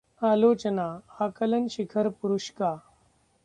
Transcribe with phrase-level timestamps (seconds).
[0.21, 0.85] आलोचना:
[1.19, 2.75] आकलन शिखर पुरुष का